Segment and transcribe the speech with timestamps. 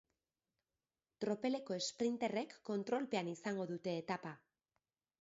[1.25, 4.37] Tropeleko esprinterrek kontrolpean izango dute etapa.